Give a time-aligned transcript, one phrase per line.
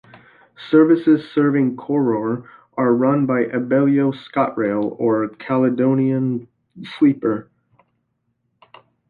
[0.71, 6.47] Services serving Corrour are run by Abellio ScotRail or Caledonian
[6.97, 7.51] Sleeper.